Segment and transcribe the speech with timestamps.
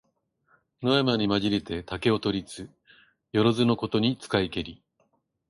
[0.81, 2.67] 野山にまじりて竹を取りつ、
[3.33, 4.81] よろづのことに使いけり。